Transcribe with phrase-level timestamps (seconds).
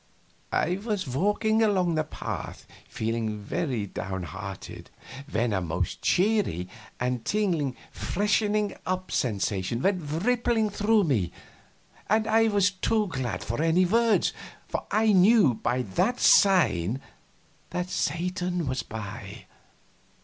[0.55, 4.89] I was walking along the path, feeling very downhearted,
[5.29, 6.67] when a most cheery
[6.99, 11.31] and tingling freshening up sensation went rippling through me,
[12.09, 14.33] and I was too glad for any words,
[14.67, 16.99] for I knew by that sign
[17.69, 19.45] that Satan was by.